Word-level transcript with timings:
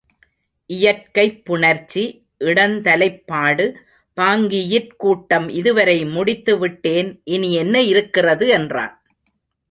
இயற்கைப்புணர்ச்சி, 0.69 2.03
இடந்தலைப்பாடு, 2.39 3.73
பாங்கியிற் 4.17 4.89
கூட்டம் 4.97 5.49
இதுவரை 5.49 6.05
முடித்து 6.05 6.57
விட்டேன். 6.57 7.21
இனி 7.23 7.53
என்ன 7.53 7.81
இருக்கிறது? 7.81 8.47
என்றான். 8.47 9.03